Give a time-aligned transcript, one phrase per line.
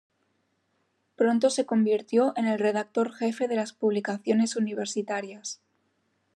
[1.15, 5.61] Pronto se convirtió en el redactor jefe de las publicaciones universitarias.